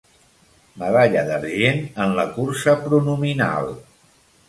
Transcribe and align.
Medalla 0.83 1.27
d'argent 1.27 1.85
en 2.07 2.17
la 2.23 2.27
cursa 2.41 2.77
pronominal. 2.89 3.75